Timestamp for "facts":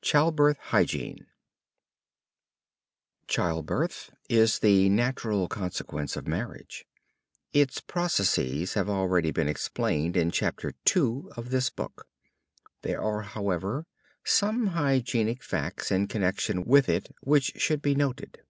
15.42-15.90